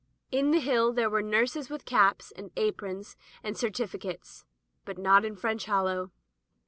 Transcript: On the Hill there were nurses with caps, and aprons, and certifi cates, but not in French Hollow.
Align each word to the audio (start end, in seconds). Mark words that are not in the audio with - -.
On 0.33 0.49
the 0.49 0.59
Hill 0.59 0.93
there 0.93 1.11
were 1.11 1.21
nurses 1.21 1.69
with 1.69 1.85
caps, 1.85 2.33
and 2.35 2.49
aprons, 2.55 3.15
and 3.43 3.55
certifi 3.55 4.01
cates, 4.01 4.45
but 4.83 4.97
not 4.97 5.23
in 5.23 5.35
French 5.35 5.67
Hollow. 5.67 6.09